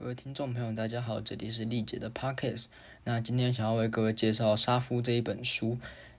[0.00, 2.68] 各位听众朋友，大家好，这里是丽姐的 Podcast。
[3.04, 5.76] 那今天想要为各位介绍《杀夫》这一本书。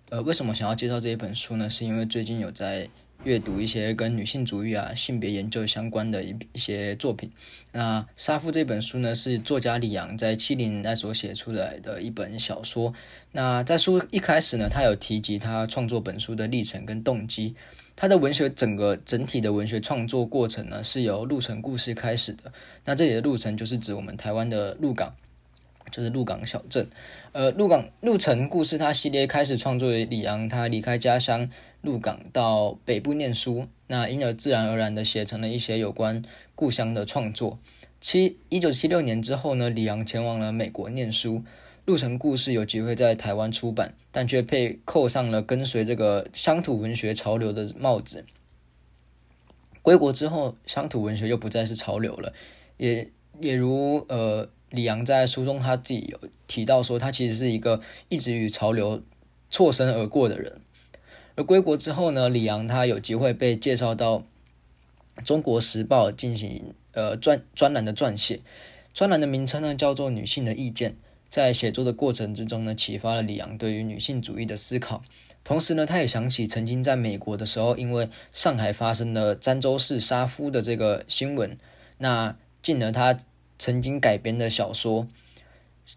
[0.10, 1.68] 呃，为什么想要介绍这一本书呢？
[1.68, 2.88] 是因为最近有在
[3.24, 7.32] 阅读一些跟女性主义啊、性别研究相关的一一些作品。
[7.72, 12.94] 那《杀夫》这本书呢，是作家李阳在七零年代所写出来的一本小说。
[13.32, 17.56] 那在书一开始呢，他有提及他创作本书的历程跟动机。
[18.02, 22.52] 他的文学整个整体的文学创作过程呢，是由鹿城故事开始的。
[22.84, 25.16] 那这里的鹿城就是指我们台湾的鹿港，
[25.92, 26.88] 就是鹿港小镇。
[27.32, 31.48] 呃，鹿港鹿城故事，它系列开始创作于李昂，他离开家乡
[31.82, 36.24] 鹿港到北部念书，那因而自然而然的写成了一些有关
[36.56, 37.60] 故乡的创作。
[38.00, 41.36] 七一九七六年之后呢，李昂前往了美国念书。
[41.92, 48.24] 《鹿城故事》有机会在台湾出版，但却被扣上了跟随这个乡土文学潮流的帽子。
[49.82, 52.32] 归国之后，乡土文学又不再是潮流了，
[52.78, 59.04] 也也如呃李阳在书中他自己有提到说，他其实是一个一直与潮流
[59.50, 60.62] 错身而过的人。
[61.36, 64.20] 而归国之后呢，李阳他有机会被介绍到
[65.26, 68.40] 《中国时报》进行呃专专栏的撰写，
[68.94, 70.92] 专栏的名称呢叫做《女性的意见》。
[71.32, 75.02] 在写作的过程之中呢，启发了李阳对于女性主义的思考。
[75.46, 81.58] 同时呢，他也想起曾经在美国的时候，因为上海发生的漳州市杀夫的这个新闻，
[82.00, 83.18] 那进而他
[83.58, 85.08] 曾经改编的小说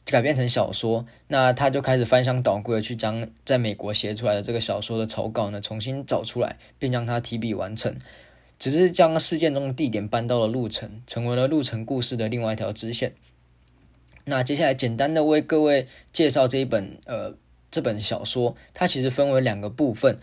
[0.05, 7.97] 改编成小说，那他就开始翻箱倒柜的去将在美国写出来的这个小说的草稿呢重新找出来，并将它提笔完成。
[8.57, 13.15] 只是将事件中的地点搬到了路城，成为了路城故事的另外一条支线。
[14.25, 17.35] 那接下来简单的为各位介绍这一本呃
[17.71, 20.19] 这本小说，它其实分为两个部分，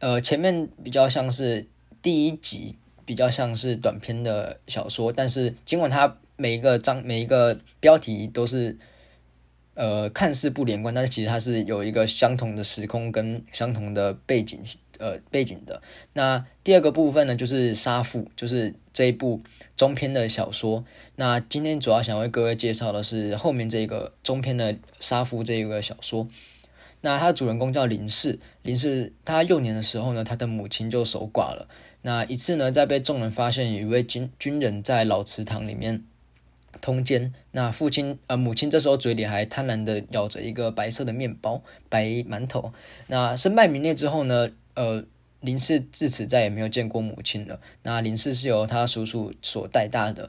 [0.00, 1.66] 呃前面比较像是
[2.02, 8.76] 第一集比较像是短篇的小说，但是尽管它每一个章每一个标题都是
[9.74, 14.60] 呃看似不连贯，但是其实它是有一个相同的时空跟相同的背景
[14.98, 15.80] 呃背景的。
[16.14, 19.42] 那第二个部分呢，就是杀父，就是这一部。
[19.76, 20.86] 中篇的小说，
[21.16, 26.26] 那今天主要想为各位介绍的是后面这个中篇的杀夫这一个小说。
[27.02, 31.68] 那它的主人公叫林氏，林氏他幼年的时候呢，他的母亲就守寡了。
[32.00, 36.02] 那一次呢，在被众人发现有一位军军人在老祠堂里面
[36.80, 42.72] 通奸，那父亲呃母亲这时候嘴里还贪婪的咬着一个白色的面包白馒头。
[43.08, 45.04] 那身败名裂之后呢，呃。
[45.46, 47.60] 林氏自此再也没有见过母亲了。
[47.84, 50.28] 那林氏是由他叔叔所带大的。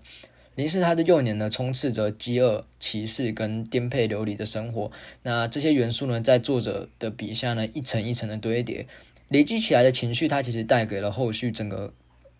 [0.53, 4.91] 林氏他的幼年呢，充斥着饥饿、歧视跟颠沛流离的生活。
[5.23, 8.87] 那这些元素呢，在作者的笔下呢，一层一层的堆叠，
[9.29, 11.93] 累积起来的情绪，它其实带给了后续整个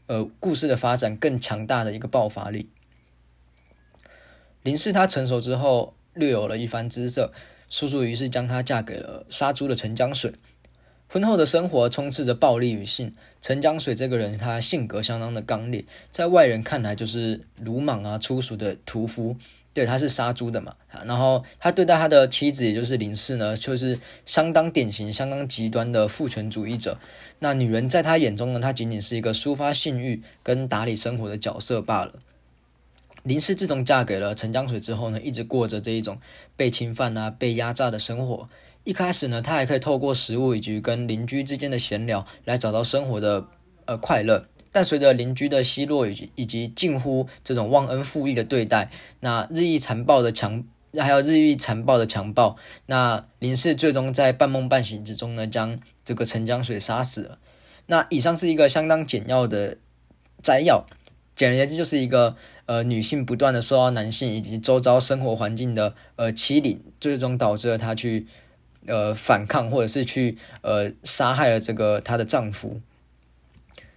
[0.06, 2.70] 呃故事的发展更强大的一个爆发力。
[4.62, 7.34] 林氏他成熟之后，略有了一番姿色，
[7.70, 10.34] 叔叔于是将她嫁给了杀猪的陈江水。
[11.10, 13.14] 婚后的生活充斥着暴力与性。
[13.42, 19.36] 陈江水这个人，他性格相当的刚烈，在外人看来就是鲁莽啊、粗俗的屠夫。
[19.74, 20.76] 对，他是杀猪的嘛。
[21.06, 26.98] 然后他对待他的妻子，也就是林氏呢，就是相当典型、相当极端的父权主义者。
[27.40, 32.14] 那女人在他眼中呢，她仅仅是一个抒发性欲跟打理生活的角色罢了。
[33.22, 36.18] 林氏自从嫁给了陈江水之后呢，一直过着这一种
[36.56, 38.50] 被侵犯啊、被压榨的生活。
[38.88, 43.46] 一开始呢，他还可以透过食物以及跟邻居之间的闲聊来找到生活的
[43.84, 44.48] 呃快乐。
[44.72, 48.90] 但随着邻居的奚落以及以及近乎这种忘恩负义的对待，
[49.20, 50.64] 那日益残暴的强，
[50.98, 52.56] 还有日益残暴的强暴，
[52.86, 57.40] 那林氏最终在半梦半醒之中呢，将这个陈江水杀死了。
[57.88, 59.78] 那以上是一个相当简要的
[60.42, 60.86] 摘要，
[61.36, 62.38] 简而言之就是一个
[62.68, 68.26] 呃女性不断的受到男性以及周遭生活环境的呃欺凌，最终导致了她去。
[68.88, 72.82] 呃，反抗或者是去呃杀害了这个她的丈夫。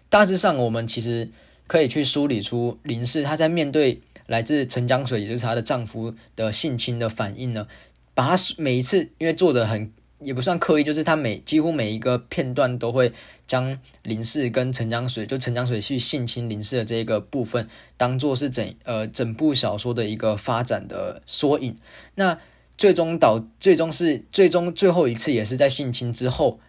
[0.08, 1.30] 大致上，我们其实
[1.68, 7.68] 可以去梳理出林氏她在面对来自陈江水，也就是她的丈夫的性侵的反应呢。
[8.12, 13.12] 把她每一次，因为做的很也不算刻意，就是她每几乎每一个片段都会
[13.46, 21.76] 将林氏跟陈江水，就陈江水去性侵林氏的这个部分，当做是整呃整部小说的一个发展的缩影。
[22.16, 22.36] 那。
[22.80, 26.60] 最终导，最终是最终最后一次，也是在性侵之后，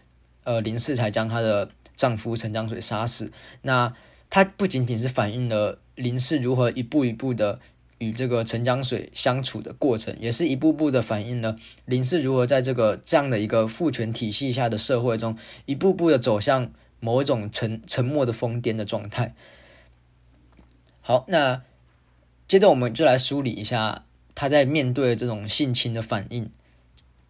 [0.44, 3.32] 呃，林氏才将她的丈夫陈江水杀死。
[3.62, 3.94] 那
[4.30, 7.62] 她不仅仅是反映了林氏如何一步一步的
[8.00, 11.56] 与这个陈江水相处的过程，也是一步步的反映了
[11.86, 19.34] 林氏如何在这个这样的一个父权体系下的社会中，一步步的走向某一种沉沉默的疯癫的状态。
[21.00, 21.62] 好，那。
[22.48, 24.04] 接着我们就来梳理一下
[24.42, 26.50] 他在面对这种性侵的反应。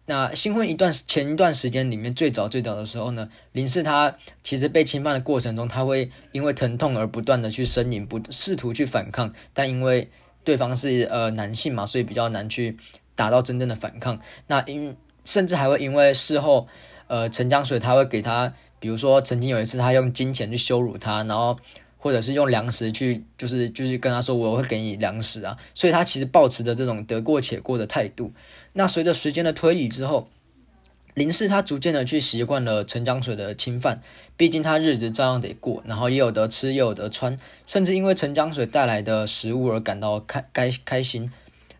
[0.06, 10.08] 那新婚一段前一段时间里面，最早最早的时候呢，林氏他其实被侵犯的过程中，他会因为疼痛而不断的去呻吟，不试图去反抗，但因为
[10.42, 12.78] 对方是呃男性嘛，所以比较难去
[13.14, 14.18] 达到真正的反抗。
[14.46, 16.66] 那因甚至还会因为事后，
[17.08, 21.58] 呃陈江水他会给他，比如说曾经有一次他用金钱去羞辱他，然后。
[22.02, 28.32] 或者是用粮食去，就是就是跟他说我会给你粮食啊，所以他其实保持着这种得过且过的态度。
[28.72, 30.28] 那随着时间的推移之后，
[31.14, 34.02] 林氏他逐渐的去习惯了陈江水的侵犯，
[34.36, 41.30] 毕竟他日子照样得过，然后也有得吃，也有得穿，甚至因为陈江水带来的食物而感到开开开心。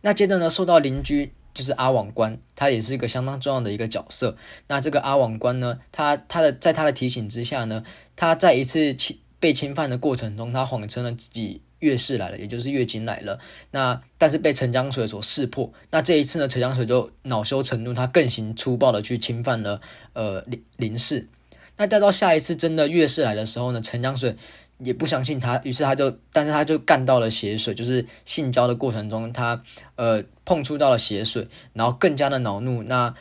[0.03, 4.37] 那接着呢，受到邻居就是阿网官，他也是一个相当重要的一个角色。
[4.69, 7.83] 那这个阿网官呢，他他的在他的提醒之下呢，
[8.15, 9.19] 他在一次侵。
[9.43, 13.41] 被侵犯的过程中，他谎称了自己月事来了，也就是月经来了。
[13.73, 15.73] 那但是被陈江水所识破。
[15.91, 19.81] 那这一次呢，陈江水就恼羞成怒，他更行粗暴的去侵犯了
[20.13, 21.27] 呃林林氏。
[21.77, 24.37] 那待到下一次真的月事来的时候呢，陈江水
[24.79, 29.61] 也不相信他，于是他就，但是他就干到了血水，就是性交的过程中，他
[29.97, 33.13] 呃碰触到了血水，然后更加的恼怒，那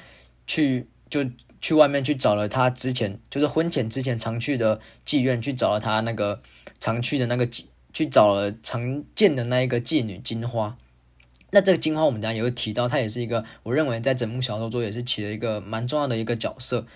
[0.45, 1.25] 去就。
[1.61, 6.41] 去外面去找了他之前就是婚前之前常去的妓院，去找了他那个
[6.79, 10.75] 常去的那个妓，去找了常见的那一个妓女金花。
[11.51, 16.87] 那这个金花我们等下也会提到，她也是一个我认为在整部小说中也是起了一个蛮重要的一个角色，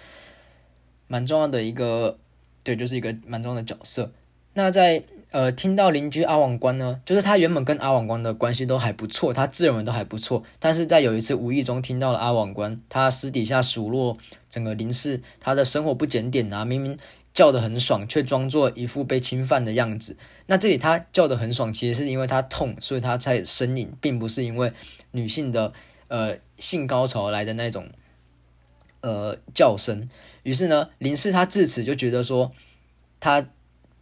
[1.07, 2.17] 蛮重要的一个
[2.63, 4.13] 对，就是一个蛮重要的角色。
[4.53, 5.03] 那在
[5.35, 10.41] 呃，听到邻居阿网官呢，就是他原本跟阿网官的关系都还不错，他自认为都还不错。
[10.59, 14.17] 但是在有一次无意中听到了阿网官，他私底下数落
[14.49, 16.97] 整个林氏，他的生活不检点啊，明明
[17.33, 20.15] 叫得很爽，却装作一副被侵犯的样子。
[20.45, 24.71] 那这里他叫得很爽，其实是因为他痛，所以他才呻吟，并不是因为
[25.11, 25.73] 女性的
[26.07, 27.89] 呃性高潮来的那种
[29.01, 30.07] 呃叫声。
[30.43, 32.53] 于是呢，林氏他自此就觉得说
[33.19, 33.49] 他。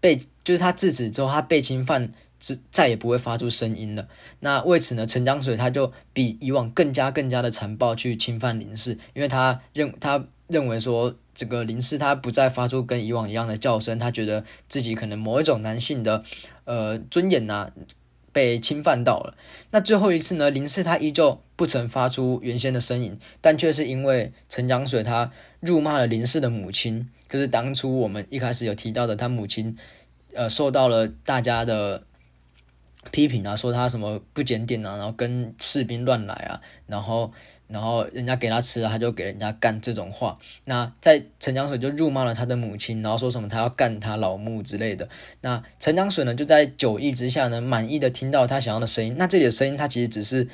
[0.04, 4.10] 被就是他自此之后，他被侵犯，之再也不会发出声音了。
[4.42, 16.26] 那为此呢，陈江水他就比以往更加更加的残暴去侵犯林氏，因为他认他认为说，这个林氏他不再发出跟以往一样的叫声，他觉得自己可能某一种男性的
[16.66, 17.72] 呃尊严呐
[18.34, 19.36] 被侵犯到了。
[19.72, 25.32] 那最后一次呢，林氏他依旧不曾发出原先的声音，但却是因为陈江水他
[25.62, 27.10] 辱骂了林氏的母亲。
[27.30, 29.76] 就是当初我们一开始有提到的，他母亲，
[30.34, 32.04] 呃，受到了大家的
[33.12, 37.32] 批评啊，说他什么不检点啊，然后跟士兵乱来啊，然后，
[37.68, 40.38] 然后人家给他吃了，他就给人家干这种话。
[40.66, 45.08] 那在陈江水就辱骂了他的母亲，然后说什么他要干他老母之类的。
[45.42, 49.16] 那陈江水呢，就在酒意之下呢，满意的听到他想要的声音。
[49.18, 50.48] 那这里的声音，他其实只是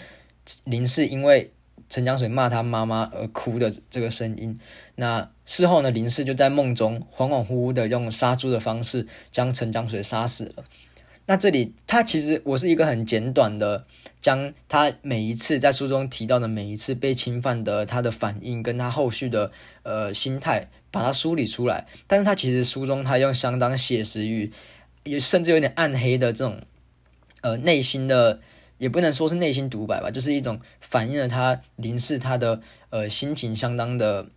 [0.66, 1.52] 林氏因为。
[1.88, 4.60] 陈江水骂他妈妈而哭的这个声音，
[4.94, 10.64] 那事后呢，林氏就在梦中恍恍惚惚的用杀猪的方式将陈江水杀死了。
[11.30, 13.86] 那这里他其实我是一个很简短的，
[14.20, 19.52] 将他每一次在书中提到的每一次被侵犯的他的反应跟他后续的
[19.84, 21.86] 呃心态，把它梳理出来。
[22.08, 24.52] 但是他其实书中他用相当写实与
[25.04, 26.60] 也甚至有点暗黑的这种
[27.42, 28.40] 呃内心的。
[28.80, 34.30] 也不能说是内心独白吧，就是一种反映了他林氏他的呃心情相当的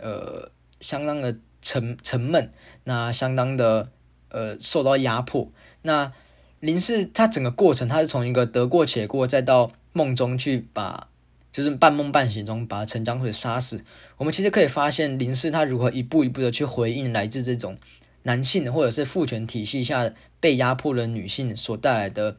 [0.00, 2.52] 呃相当的沉沉闷，
[2.84, 3.90] 那相当的
[4.30, 5.50] 呃受到压迫。
[5.86, 6.12] 那
[6.60, 11.08] 林氏他整个过程，他是从一个得过且过，再到梦中去把
[11.50, 13.82] 就是半梦半醒中把陈江水杀死。
[14.18, 17.78] 我们其实可以发现林氏他如何一步一步的去回应来自这种
[18.24, 22.36] 男性或者是父权体系下被压迫的女性所带来的。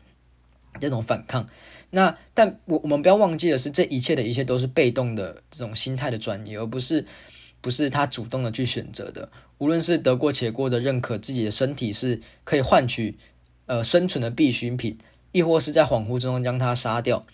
[0.80, 1.50] 这种反抗，
[1.90, 7.04] 那但我我们不要忘记的是，这一切的一切都是被动的这种心态的转移，而不是
[7.62, 9.32] 不是他主动的去选择的。
[9.58, 13.18] 无论是得过且过的认可自己的身体是可以换取
[13.68, 14.98] 呃生存的必需品，
[15.32, 17.26] 亦或是在恍惚之中将他杀掉，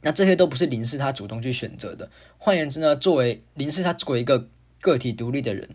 [0.00, 2.10] 那这些都不是林氏他主动去选择的。
[2.38, 4.48] 换言之呢，作为林氏他作为一个
[4.80, 5.68] 个体独立的人。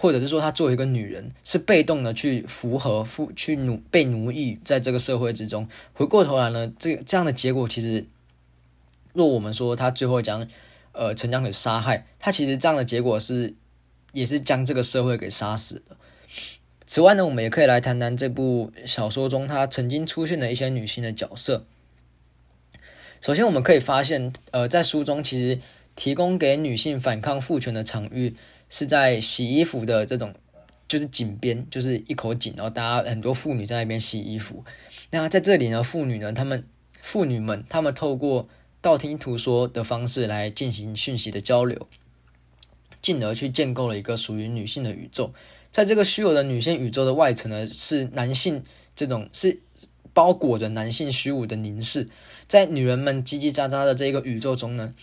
[0.00, 5.68] 或者是说，他作为一个女人，是被动的去符合、去奴被奴役在这个社会之中。
[5.92, 8.06] 回过头来呢，这这样的结果，其实
[9.12, 10.46] 若我们说他最后将
[10.92, 13.56] 呃陈江给杀害，他其实这样的结果是
[14.12, 15.96] 也是将这个社会给杀死了。
[16.88, 21.64] 此外呢，我们也可以来谈谈这部小说中他曾经出现的一些女性的角色。
[23.20, 25.60] 首先，我们可以发现，呃，在书中其实
[25.94, 28.34] 提供给女性反抗父权的场域。
[28.70, 30.34] 是在洗衣服的这种，
[30.86, 34.62] 就是井边，就是一口井，然后大家很多妇女在那边洗衣服。
[35.08, 36.66] 那在这里呢，妇女呢，她们
[37.00, 38.46] 妇女们，她们透过
[38.82, 41.88] 道听途说的方式来进行讯息的交流，
[43.00, 45.32] 进而去建构了一个属于女性的宇宙。
[45.70, 48.64] 在这个虚有的女性宇宙的外层呢，是男性
[48.96, 49.60] 这种是
[50.12, 52.08] 包裹着男性虚无的凝视。
[52.48, 54.94] 在女人们叽叽喳喳的这个宇宙中呢，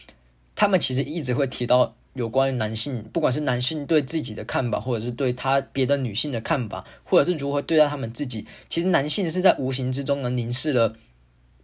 [0.55, 8.45] 他们其实一直会提到有关于男性，不管是男性对自己的看法，或者是对他别的女性的看法，或者是如何对待他们自己。
[8.67, 10.95] 其实男性是在无形之中呢凝视了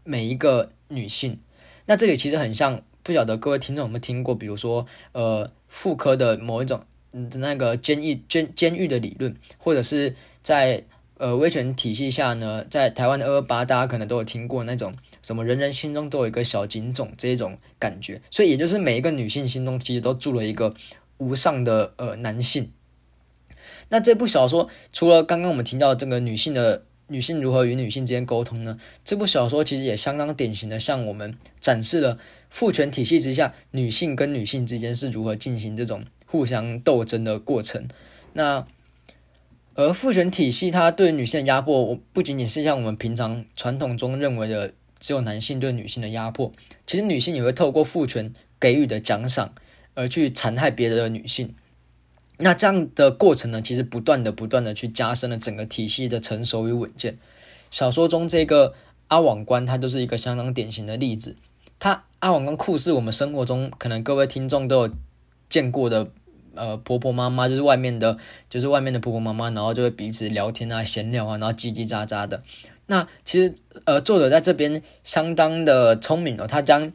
[0.03, 1.39] 每一个女性。
[1.87, 6.85] 那这里其实很像，不晓得各位听众有没有听过，比如说呃妇科的某一种。
[7.13, 10.85] 嗯，那个监狱监监狱的理论，或者是在
[11.17, 20.73] 呃威权体系下呢，在台湾的二二八，大家可能都有听过那种什么人人心中都有一个小警种这一种感觉，所以也就是每一个女性心中其实都住了一个
[21.17, 22.71] 无上的呃男性。
[23.89, 28.79] 那这部小说除了刚刚我们听到这个女性的女性如何与女性之间沟通呢？
[29.03, 32.17] 这部小说其实也相当典型的向我们展示了
[32.49, 36.05] 父权体系之下女性跟女性之间是如何进行这种。
[36.31, 37.89] 互相斗争的过程，
[38.31, 38.65] 那
[39.75, 46.53] 而父权体系它对女性的压迫，不仅仅是像我们平常传统中认为的只有男性对女性的压迫，
[46.87, 49.53] 其实女性也会透过父权给予的奖赏
[49.93, 51.53] 而去残害别人的女性。
[52.37, 57.17] 那这样的过程呢，其实不断的、不断的去加深了整个体系的成熟与稳健。
[57.69, 58.73] 小说中这个
[59.07, 61.35] 阿网官，他就是一个相当典型的例子。
[61.77, 64.93] 他阿网官酷似我们生活中可能各位听众都有
[65.49, 66.11] 见过的。
[66.61, 72.43] 呃，婆婆妈妈就是外面的，就是外面的婆婆妈妈，然后就会彼此聊天啊、闲聊啊，然后叽叽喳喳的。
[72.85, 76.93] 那其实，呃，作者在这边相当的聪明哦，他将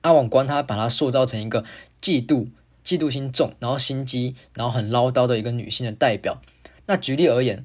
[0.00, 1.64] 阿网官他把他塑造成一个
[2.02, 2.48] 嫉妒、
[2.84, 6.42] 嫉妒心重，然后心机，然后很唠叨的一个女性的代表。
[6.86, 7.62] 那举例而言，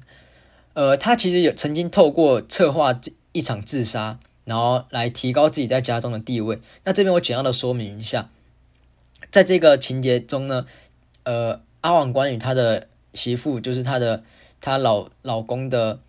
[0.74, 6.60] 呃，他其实也曾经透过策划这一场自杀，然后来提高自己在家中的地位。
[6.84, 8.30] 那这边我简要的说明一下。
[9.30, 10.64] 在这个情节中呢，
[11.24, 14.22] 呃，阿网官与他的媳妇，就是他的
[14.60, 16.00] 他老老公的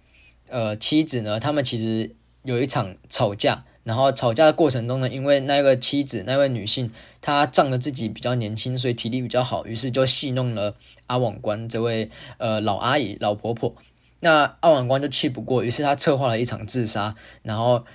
[0.49, 6.91] 呃妻子呢，他们其实有一场吵架，然后吵架的过程中呢，因为那个妻子那位女性
[7.21, 10.75] 她仗着自己比较年轻，所以体力比较好，于是就戏弄了
[11.07, 13.75] 阿网官这位呃老阿姨老婆婆。
[14.19, 17.85] 那阿网官就气不过，于是他策划了一场自杀，然后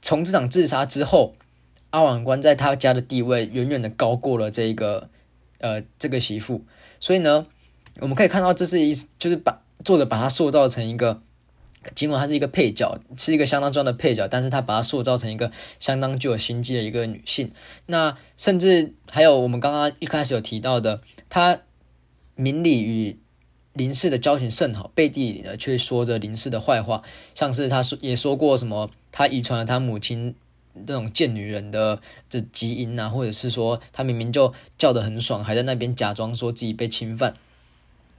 [0.00, 1.34] 从这场自杀之后。
[1.90, 5.08] 阿网官在他家的地位远远的高过了这个，
[5.58, 6.64] 呃，这个媳妇，
[7.00, 7.46] 所以呢，
[8.00, 11.20] 我们可以看到，这是一就是把作者把她塑造成一个，
[11.96, 15.50] 尽管她是一个配角，是一个相当重要的配角，但是她把她塑造成一个
[15.80, 17.50] 相当具有心机的一个女性。
[17.86, 21.60] 那甚至还有我们刚刚一开始有提到的，他
[22.36, 23.18] 明里与
[23.72, 27.02] 林氏的交情甚好，背地里呢却说着林氏的坏话，
[27.34, 30.36] 像是他说也说过什么，他遗传了他母亲。
[30.86, 37.34] 这种贱女人的这基因啊，或者是说她明明就叫得很爽，还在那边假装说自己被侵犯。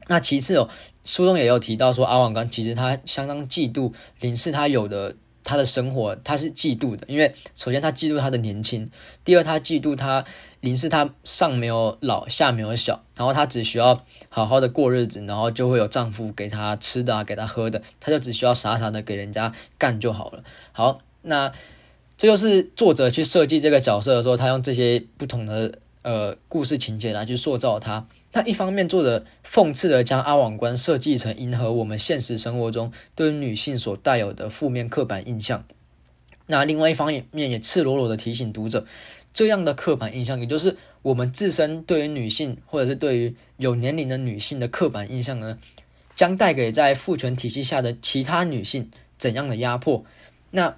[0.07, 0.67] 那其次哦，
[1.05, 8.89] 书中也有提到说阿网刚其实他相当嫉妒林氏他有的他的生活，他是嫉妒的，因为首先他嫉妒他的年轻，
[9.23, 10.25] 第二他嫉妒他
[10.61, 20.43] 林氏他上没有老下没有小，然后他只需要好好的过日子，然后就会有丈夫给他吃的给他喝的，他就只需要傻傻的给人家干就好了。
[20.71, 21.51] 好，那。
[22.19, 28.05] 这就是作者去设计这个角色的时候，他用这些不同的呃故事情节来去塑造他。
[28.33, 35.63] 那一方面，作者讽刺的将阿网官设计成迎合我们现实生活中对于女性所带有的负面刻板印象。
[36.47, 38.85] 那另外一方面，也赤裸裸的提醒读者，
[39.31, 45.57] 这样的刻板印象，也就是我们自身对于女性或者是对于有年龄的女性的刻板印象呢，
[46.13, 50.03] 将带给在父权体系下的其他女性怎样的压迫？
[50.51, 50.75] 那。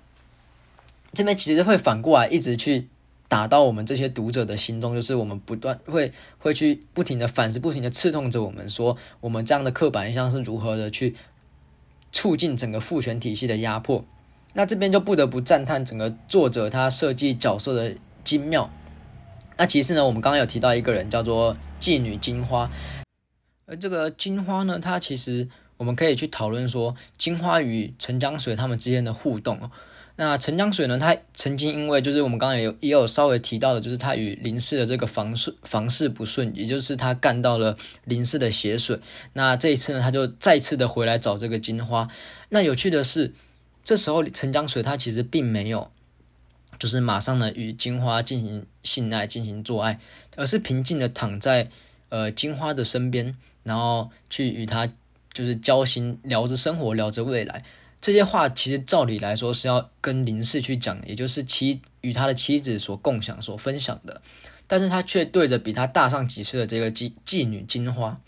[1.13, 2.88] 这边其实会反过来一直去
[3.27, 11.15] 打到我们这些读者的心中，就是我们不断会会去不停的反思，不停的刺痛着我们，说我们这样的刻板印象是如何的去
[12.12, 14.06] 促进整个父权体系的压迫。
[14.53, 18.70] 那这边就不得不赞叹整个作者他设计角色的精妙。
[19.58, 22.70] 那其实呢，我们刚刚有提到一个人叫做妓女金花，
[23.65, 29.72] 而这个金花呢，她其实我们可以去讨论说金花与陈江水他们之间的互动哦。
[30.18, 31.00] 那陈江水呢？
[31.00, 39.00] 他曾经因为就是我们刚刚也有也有稍微提到的，就是他与林氏的这个房事房事不顺，也就是他干到了林氏的血水。
[39.34, 42.08] 那这一次呢，他就再次的回来找这个金花。
[42.50, 43.34] 那有趣的是，
[43.84, 45.89] 这时候陈江水他其实并没有，
[46.77, 50.00] 就是马上呢与金花进行性爱进行做爱，
[50.36, 51.70] 而是平静的躺在
[52.10, 54.88] 呃金花的身边，然后去与他
[55.34, 57.63] 就是交心，聊着生活，聊着未来。
[58.01, 64.20] 这些话其实照理来说是要跟林氏去讲，也就是妻与他的妻子所共享、所分享的，
[64.65, 68.20] 但是他却对着比他大上几岁的这个妓妓女金花。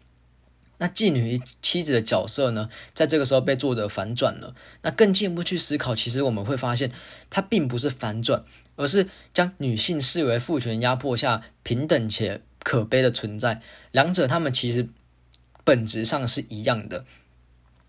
[0.77, 4.53] 那妓女妻子的角色呢，在这个时候被作者反转了。
[4.81, 6.91] 那更进一步去思考，其实我们会发现，
[7.29, 8.43] 它并不是反转，
[8.75, 13.61] 而是将女性视为父权压迫下平等且可悲的存在。
[13.91, 14.89] 两者他们其实
[15.63, 17.05] 本质上是一样的，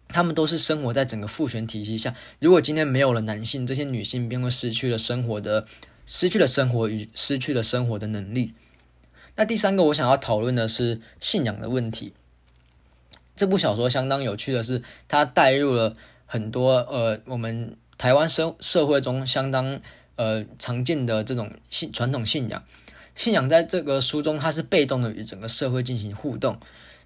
[0.09, 2.15] 他们都是生活在整个父权体系下。
[2.39, 5.67] 如果今天没有了男性，这些女性便会失去了生活的、
[6.07, 8.55] 失去了生活与失去了生活的能力。
[9.37, 12.13] 那第三个，我想要讨论的是信仰的问题。
[13.35, 15.97] 这部小说相当有趣的是，它带入了
[16.27, 19.81] 很多呃，我们台湾社社会中相当
[20.15, 22.63] 呃常见的这种信传统信仰。
[23.17, 26.59] 信仰在这个书中，它是被动的与整个社会进行互动。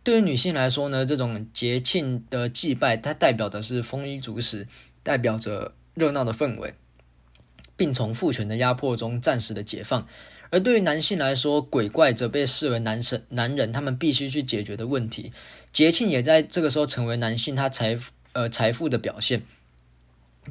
[0.08, 4.66] 对于女性来说呢，这种节庆的祭拜，它代表的是丰衣足食，
[5.02, 6.72] 代表着热闹的氛围，
[7.76, 10.08] 并从父权的压迫中暂时的解放。
[10.48, 15.30] 而对于男性来说，鬼怪则被视为男神、男人他们必须去解决的问题。
[15.74, 19.42] 节庆也在这个时候成为男性他财富呃财富的表现。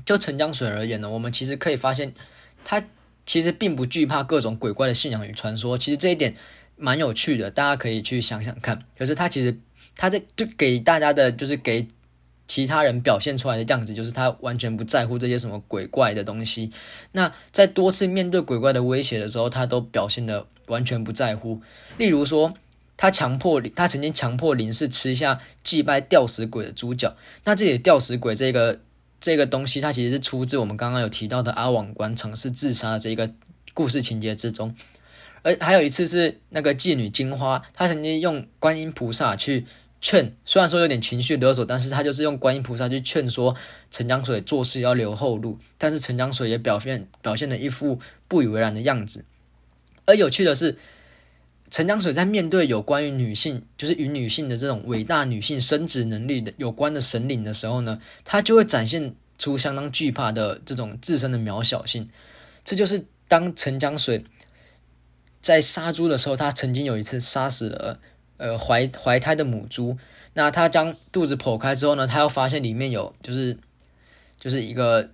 [0.06, 2.14] 就陈江水而言呢，我们其实可以发现，
[2.64, 2.88] 他
[3.26, 5.76] 其实并不惧怕各种鬼怪的信仰与传说。
[5.76, 6.36] 其实这一点
[6.78, 8.84] 蛮有趣的，大家可以去想想看。
[8.98, 9.60] 可是他其实
[9.96, 11.88] 他在就给大家的就是给。
[12.50, 16.72] 其他人表现出来的样子，就是他完全不在乎这些什么鬼怪的东西。
[17.12, 21.62] 那在多次面对鬼怪的威胁的时候，他都表现的完全不在乎。
[21.98, 22.54] 例如说，
[22.96, 27.18] 他强迫他曾经强迫林氏吃下祭拜吊死鬼的猪脚。
[27.44, 28.80] 那这里吊死鬼这个
[29.20, 33.30] 这个东西，它其实是出自我们刚刚有提到的阿网官尝试自杀的这一个
[33.74, 34.74] 故事情节之中。
[35.48, 39.66] 而还有一次是那个妓女金花，她曾经用观音菩萨去。
[40.00, 43.56] 劝虽然说有点情绪勒索，但是她就是用观音菩萨去劝说
[43.90, 49.26] 陈江水做事要留后路，但是陈江水也表现表现了一副不以为然的样子。
[50.06, 50.78] 而有趣的是，
[51.72, 62.08] 陈江水在面对有关于女性，就是与女性的这种伟大女性生殖能力的有关的神灵的时候呢，他就会展现出相当惧怕的这种自身的渺小性。
[62.64, 64.24] 这就是当陈江水
[65.42, 68.00] 在杀猪的时候，他曾经有一次杀死了。
[68.40, 69.98] 呃，怀怀胎的母猪，
[70.34, 73.58] 那他将肚子剖开之后呢，他又发现里面有就是
[74.40, 75.10] 就是一个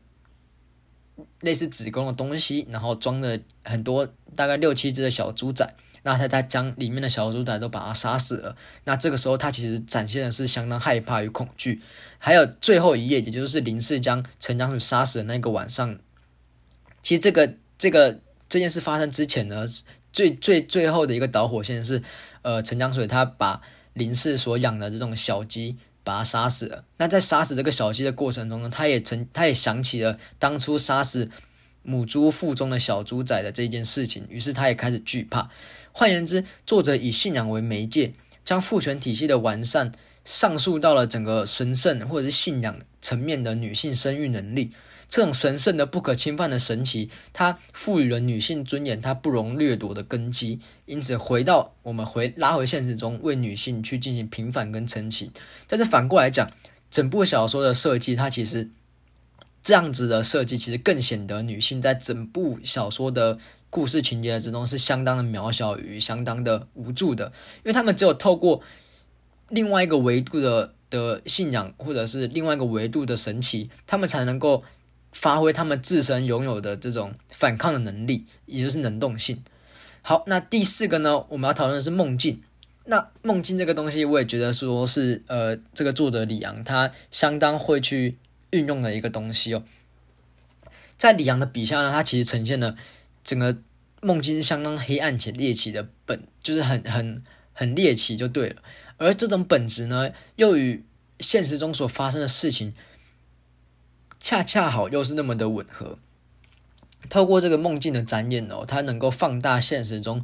[1.40, 4.06] 类似子宫的东西，然后装了很多
[4.36, 5.66] 大概六七只的小猪仔，
[6.04, 8.58] 那他他将里面的小猪仔都把它杀死了。
[8.84, 11.82] 那这个时候他其实展现的是相当害怕与恐惧。
[12.18, 15.98] 还有最后一页，也就是林氏将陈江水杀死的那个晚上，
[17.02, 19.66] 其实这个这个这件事发生之前呢，
[20.14, 22.02] 最最最后的一个导火线是。
[22.46, 23.62] 呃，陈江水他把
[23.94, 26.84] 林氏所养的这种小鸡把它杀死了。
[26.98, 31.32] 那在杀死这个小鸡的过程中呢，他也曾他也想起了当初杀死
[31.84, 35.50] 母猪腹中的小猪仔的这件事情，于是他也开始惧怕。
[35.94, 38.12] 换言之，作者以信仰为媒介，
[38.44, 39.94] 将父权体系的完善
[40.26, 44.72] 上溯到了整个神圣或者是信仰层面的女性生育能力。
[45.14, 50.60] 这种神圣的、不可侵犯的神奇，它赋予了女性尊严，它不容掠夺的根基。
[50.88, 55.32] 因此，回到我们回拉回现实中，为女性去进行平反跟澄清。
[55.68, 56.50] 但是反过来讲，
[56.90, 58.72] 整部小说的设计，它其实
[59.64, 63.38] 这样子的设计，其实更显得女性在整部小说的
[63.70, 68.64] 故事情节之中是相当的渺小与相当的无助的，因为他们只有透过
[69.50, 74.64] 另外一个维度的的信仰，或者是另外一个维度的神奇，他们才能够。
[75.14, 79.42] 发挥他们自身拥有的这种反抗的能力，也就是能动性。
[80.02, 82.42] 好，那第四个呢，我们要讨论的是梦境。
[82.86, 88.18] 那梦境这个东西，我也觉得说是呃，这个作者李阳他相当会去
[88.50, 89.64] 运用的一个东西哦。
[90.98, 92.76] 在李阳的笔下呢，他其实呈现了
[93.24, 93.58] 整个
[94.02, 97.24] 梦境相当黑暗且猎奇的本，就是很很
[97.54, 98.62] 很猎奇就对了。
[98.98, 100.84] 而这种本质呢，又与
[101.22, 102.74] 现实中所发生的事情。
[104.24, 106.00] 恰恰好又是那么的吻合。
[107.10, 110.24] 透过这个梦境的展演哦，它能够放大现实中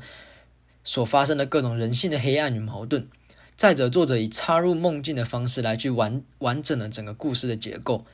[0.86, 3.10] 所发生的各种人性的黑暗与矛盾。
[3.58, 8.06] 再者，作者以插入梦境的方式来去完完整的整个故事的结构。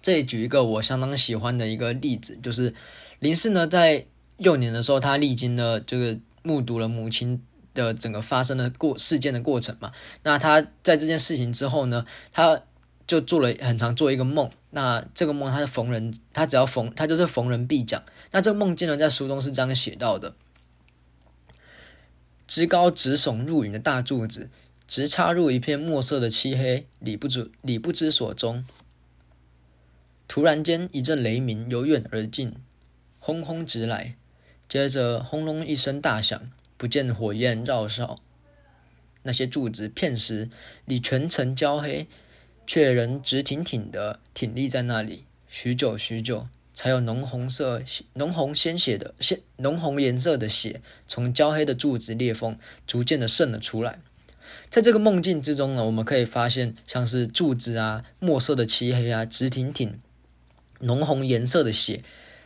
[0.00, 2.74] 这里举一个我相当喜欢的一个例子，就是
[3.18, 4.06] 林氏呢在
[4.38, 7.42] 幼年的时候，他历经了这个目睹了母亲
[7.74, 9.92] 的整个发生的过事件的过程嘛。
[10.22, 12.62] 那他在这件事情之后呢，他。
[13.06, 18.02] 就做了很长做一个梦，那这个梦他是逢人，他只要逢他就是逢人必讲。
[18.32, 20.34] 那这个梦境呢，在书中是这样写到的：
[22.46, 24.50] 直高直耸入云的大柱子，
[24.88, 28.64] 直插入一片墨色的漆黑，里不知里不知所终。
[30.28, 32.56] 突然间一阵雷鸣由远而近，
[33.20, 34.16] 轰轰直来，
[34.68, 38.18] 接着轰隆一声大响，不见火焰绕烧。
[39.22, 40.50] 那些柱子片时
[40.84, 42.08] 里全程焦黑，
[42.66, 45.24] 却仍直挺挺的挺立在那里。
[45.48, 47.82] 许久许久，才有浓红色、
[48.14, 54.00] 浓红鲜血的鲜浓红颜色的血从焦黑的柱子裂缝逐渐的渗了出来。
[54.68, 59.98] 在这个梦境之中呢，我们可以发现，像是柱子啊、墨色的漆黑啊、直挺挺、
[60.80, 62.02] 浓红颜色的血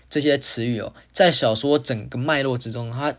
[0.09, 3.17] 这些词语哦，在小说整个脉络之中，它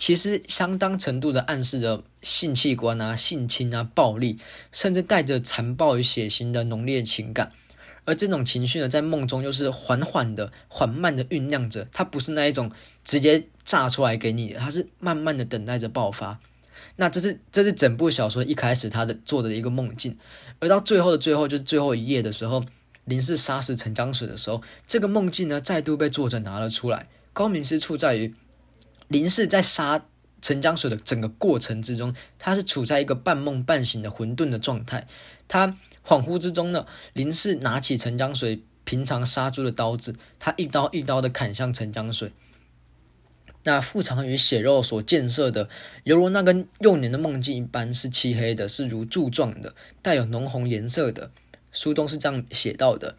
[0.00, 4.38] 其实相当程度的暗示着性器官啊、性侵啊、暴力，
[4.72, 7.52] 甚至带着残暴与血腥的浓烈情感。
[8.06, 12.72] 而这种情绪呢，在梦中又是缓缓的、缓慢的酝酿着，它不是那一种
[13.04, 16.40] 直接炸出来给你，它是慢慢的等待着爆发。
[16.96, 20.16] 那这是这是整部小说一开始他的做的一个梦境，
[20.60, 22.64] 而到最后的最后，就是最后一页的时候，
[23.04, 27.06] 林氏杀死陈江水的时候，这个梦境呢再度被作者拿了出来。
[27.34, 28.34] 高明之处在于，
[29.10, 30.06] 林氏在杀
[30.40, 35.08] 陈江水的整个过程之中，他是处在一个半梦半醒的混沌的状态。
[35.48, 42.32] 他恍惚之中呢，林氏拿起陈江水平常杀猪的刀子，他一刀一刀的砍向陈江水。
[43.64, 45.68] 那腹肠与血肉所建设的，
[46.04, 51.32] 犹如那根幼年的梦境一般，是漆黑的，是如柱状的，带有浓红颜色的。
[51.72, 53.16] 书中是这样写到的。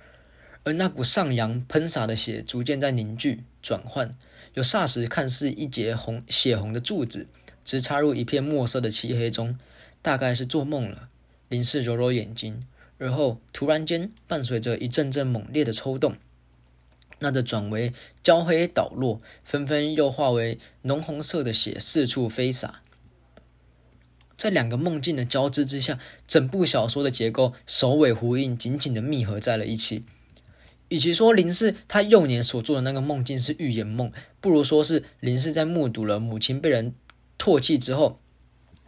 [0.63, 4.15] 而那股上扬喷洒的血，逐渐在凝聚转换，
[4.53, 7.27] 有霎时看似一截红血红的柱子，
[7.63, 9.57] 直插入一片墨色的漆黑中，
[10.01, 11.09] 大概是做梦了。
[11.47, 12.65] 林氏揉揉眼睛，
[12.97, 16.15] 而后突然间，伴随着一阵阵猛烈的抽动。
[17.19, 22.81] 那的转为焦黑倒落，纷纷又化为浓红色的血四处飞洒。
[24.35, 30.03] 在两个梦境的交织之下，整部小说的结构首尾呼应，紧紧的密合在了一起。
[30.91, 36.93] 与其说林氏他幼年所做的那个梦境是预言梦，不如说是林氏在目睹了母亲被人
[37.39, 38.19] 唾弃之后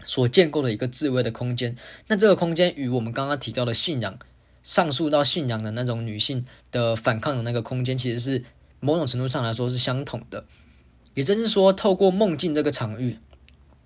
[0.03, 1.75] 所建构的一个自卫的空间。
[2.07, 4.19] 那这个空间与我们刚刚提到的信仰。
[4.63, 8.45] 上溯到信仰的那种女性的反抗的那个空间，其实是
[8.79, 10.45] 某种程度上来说是相同的。
[11.15, 13.17] 也正是说，透过梦境这个场域，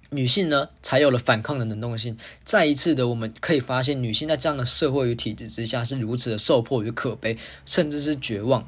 [0.09, 2.17] 女性呢才有了反抗的能动性。
[2.43, 8.67] 再一次的，我们可以发现，女性在这样的社会与体制之下是如此的受迫与可悲，甚至是绝望。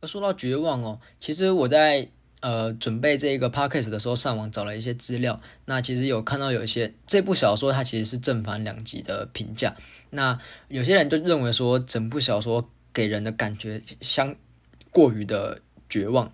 [0.00, 2.08] 而说到绝望哦，其实我在。
[2.42, 5.40] 呃，准备这一个 podcast 的时候，上网找了一些资料。
[5.64, 9.74] 那其实有看到有一些这部小说，它其实是正反两极的评价。
[10.10, 10.38] 那
[10.68, 14.36] 有些人就认为说，整部小说给人的感觉相
[14.90, 16.30] 过于的绝望，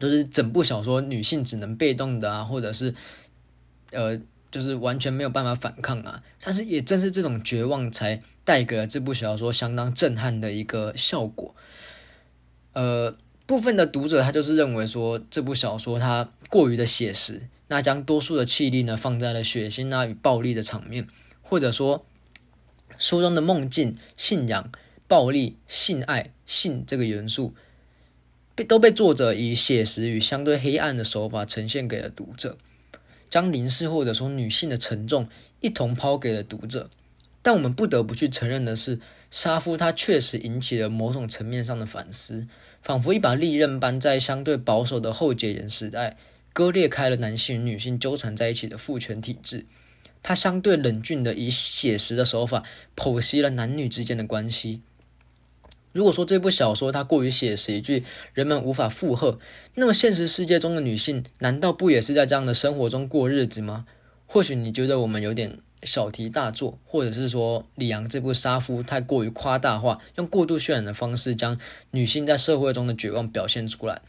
[0.00, 2.92] 就是整部小说女性只能被动的啊，或者是
[3.92, 4.18] 呃，
[4.50, 6.22] 就是完全没有办法反抗啊。
[6.42, 11.54] 但是也正是这种绝望，才带给了这部小说相当震撼的一个效果。
[12.72, 13.14] 呃。
[13.46, 21.08] 部分的读者他就是认为说这部小说它过于的写实，那将多数的气力呢放在了血腥啊与暴力的场面，
[21.42, 22.06] 或者说
[22.96, 24.70] 书中的梦境、信仰、
[25.08, 27.52] 暴力、性爱、性这个元素，
[28.54, 32.58] 被都被作者以写实与相对黑暗的手法呈现给了读者，
[33.28, 35.28] 将凝视或者说女性的沉重
[35.60, 36.90] 一同抛给了读者。
[37.42, 42.46] 但我们不得不去承认的是，杀夫他确实引起了某种层面上的反思。
[42.82, 46.18] 仿佛一把利刃般，在相对保守的后戒严时代，
[46.52, 49.66] 割裂开了男性与女性纠缠在一起的父权体制。
[50.22, 52.62] 他相对冷峻的以写实的手法
[52.94, 54.82] 剖析了男女之间的关系。
[55.92, 59.38] 如果说这部小说它过于写实，一句人们无法负荷，
[59.74, 63.86] 那么现实世界中的女性难道不也是在这样的生活中过日子吗？
[64.26, 65.58] 或许你觉得我们有点。
[65.82, 71.58] 小题大做，或者是说李阳这部杀夫太过于夸大化，用过度渲染的方式将
[71.92, 74.02] 女性在社会中的绝望表现出来。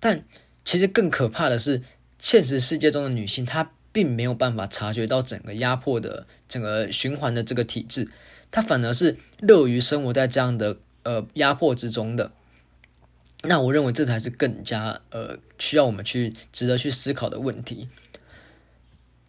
[0.00, 0.24] 但
[0.64, 1.82] 其实更可怕的是，
[2.18, 8.10] 现实世界中的女性她并没有办法察觉到整个压迫的整个循环的这个体制，
[8.50, 12.32] 她反而是乐于生活在这样的呃压迫之中的。
[13.44, 17.88] 那我认为这才是更加呃需要我们去值得去思考的问题。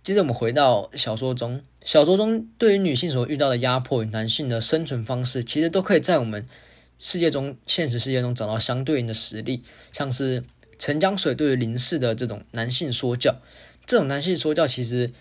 [0.03, 6.47] 接着我们回到小说中，小说中对于女性所遇到的压迫与男性的生存方式，其实都可以在我们
[6.99, 9.63] 世界中、现实世界中找到相对应的实例。
[9.91, 10.43] 像是
[10.77, 13.41] 陈江水对于林氏的这种男性说教，
[13.85, 15.11] 这种男性说教，其实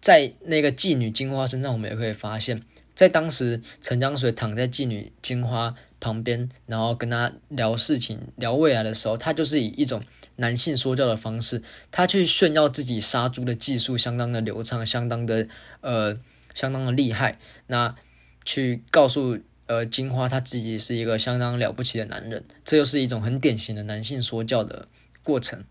[0.00, 2.60] 在那个妓女金花身上，我们也可以发现，
[2.94, 10.02] 在当时陈江水躺在妓女金花旁边，然后跟他聊事情、聊未来的时候，他就是以一种。
[10.36, 11.62] 男性说教的方式，
[11.92, 15.46] 他去炫耀自己杀猪的技术相当的流畅，相当的
[15.80, 16.18] 呃，
[16.52, 17.38] 相当的厉害。
[17.68, 17.94] 那
[18.44, 24.88] 去告诉呃金花他自己是一个相当了不起的男人，这又是一种很典型的男性说教的
[25.22, 25.62] 过程。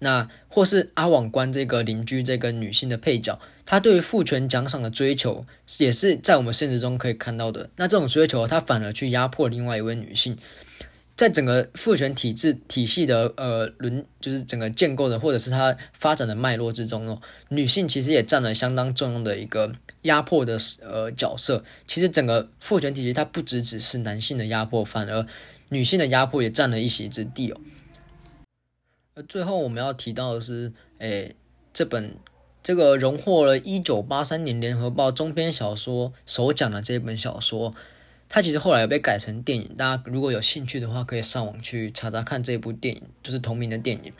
[0.00, 5.44] 那或是阿网关这个邻居这个女性的配角，她对于父权奖赏的追求，
[5.78, 7.70] 也是在我们现实中可以看到的。
[7.76, 10.36] 那这种追求，她反而去压迫另外一位女性。
[11.16, 21.64] 在整个父权体制体系的呃轮，就是整个建构的，或者是它发展的脉络之中哦，女性其实也占了相当重要的一个压迫的呃角色。
[21.88, 25.26] 其实整个父权体系它不只只是男性的压迫，反而
[25.70, 27.60] 女性的压迫也占了一席之地哦。
[29.22, 31.34] 最后我们要提到的是，诶，
[31.72, 32.16] 这本
[32.62, 37.74] 这个荣获了一九八三年联合报中篇小说首奖的这本小说。
[38.30, 44.12] 它其实后来被改成电影，大家如果有兴趣的话，可以上网去查查看这部电影，就是同名的电影。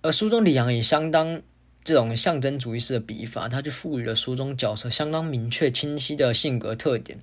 [0.00, 1.42] 而书中李阳以相当
[1.84, 7.18] 这种象征主义式的笔法，他就赋予了书中角色相当明确清晰的性格特点。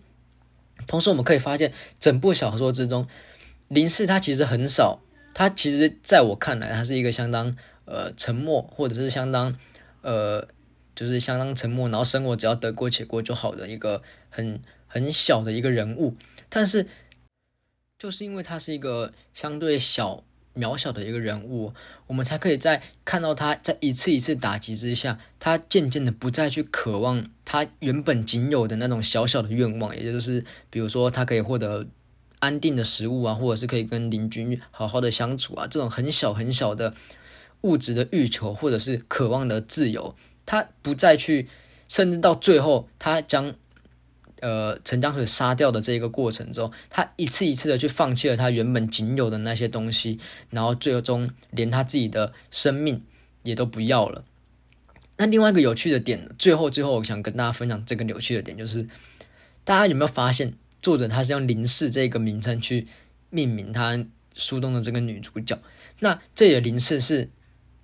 [0.85, 3.07] 同时，我们可以发现，整部小说之中，
[3.67, 4.99] 林氏他其实很少，
[5.33, 9.57] 他其实在我看来，他是一个相当呃沉默，或者是相当
[10.01, 10.47] 呃
[10.95, 14.61] 就是相当沉默，然后生活只要得过且过就好的一个很。
[14.85, 16.13] 很小的一个人物，
[16.49, 16.85] 但是
[17.97, 21.73] 就是因为他是一个相对小渺小的一个人物，
[22.05, 31.87] 我们才可以在看到他在一次一次打击之下，他渐渐的不再去渴望他原本仅有的那种小小的愿望，也就是比如说他可以获得
[32.43, 36.93] 安定的食物啊，或者是可以跟邻居好好的相处啊，这种很小很小的
[37.61, 41.47] 物质的欲求或者是渴望的自由，他不再去，
[41.87, 43.55] 甚至到最后他将。
[44.41, 53.05] 呃，陈江水杀掉的这个过程中，他一次一次的去放弃了他原本仅有的那些东西，然后最终连他自己的生命
[53.43, 54.25] 也都不要了。
[55.15, 58.85] 那另外一个有趣的点，最后最后我想跟大家分享这个有趣的点，就是
[59.63, 60.53] 大家有没有发现，
[60.83, 62.85] 作者他是用林氏这个名称去
[63.31, 65.57] 命名他书中的这个女主角？
[65.99, 67.29] 那这里的林氏是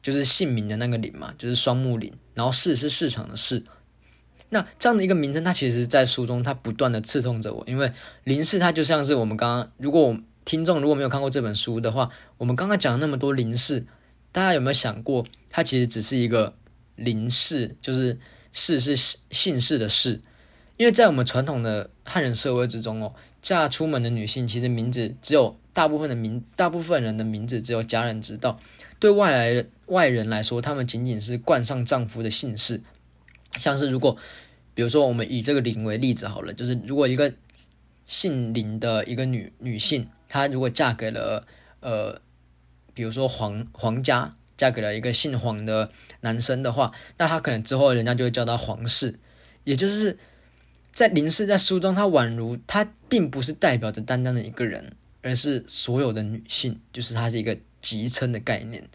[0.04, 3.64] 就是姓名的那个林嘛，就是双木林，然后市是市场的市。
[4.50, 7.94] 那这样的一个名称，它其实，在书中它不断的刺痛着我，因为
[8.26, 13.86] 林氏它就像是我们刚刚，如果我听众如果没有看过这本书的话，我们刚刚讲了那么多林氏，
[14.32, 16.56] 大家有没有想过，它其实只是一个
[16.96, 18.20] 林氏，就是
[18.52, 18.96] 氏是
[19.30, 20.22] 姓氏的氏，
[20.80, 28.58] 因为在我们传统的汉人社会之中哦，嫁出门的女性其实名字只有大部分的名，大部分人的名字只有家人知道，
[28.98, 32.82] 对外来外人来说，他们仅仅是冠上丈夫的姓氏。
[33.58, 34.16] 像是如果，
[34.74, 37.34] 比如说我们以这个林为例子好了，就是如果一个
[38.06, 41.46] 姓林的一个女女性，她如果嫁给了
[41.82, 42.22] 呃，
[42.94, 49.20] 比如说黄黄家，嫁给了一个姓黄的男生的话，那她可能之后人家就会叫她黄氏，
[49.66, 50.18] 也就是
[50.92, 58.88] 在林氏在书中，她宛如她并不是代表着单单的一个人，而是所有的女性，就是她是一个集称的概念。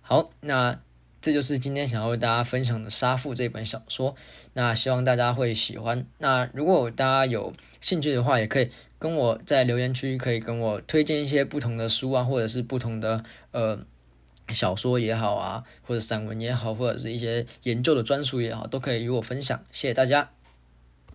[0.00, 0.80] 好，那。
[1.24, 4.16] 这就是今天想要为大家分享的《杀父》这本小说，
[4.54, 6.04] 那希望大家会喜欢。
[6.18, 13.22] 那如果大家有兴趣的话，也可以跟我在留言区可以跟我推荐一些不同的书啊，或者是不同的
[13.52, 13.78] 呃
[14.48, 19.62] 小说也好啊，或者散文也好，或者是一些研究的专书也好，都可以与我分享。
[19.70, 20.28] 谢谢大家。